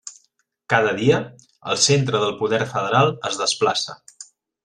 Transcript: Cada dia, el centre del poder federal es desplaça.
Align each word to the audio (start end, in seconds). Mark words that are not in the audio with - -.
Cada 0.73 0.93
dia, 1.01 1.19
el 1.73 1.77
centre 1.83 2.21
del 2.25 2.35
poder 2.41 2.61
federal 2.73 3.13
es 3.31 3.39
desplaça. 3.43 3.99